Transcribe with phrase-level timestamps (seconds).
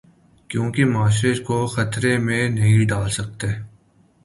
[0.49, 3.47] کیونکہ معاشرے کو خطرے میں نہیں ڈال سکتے۔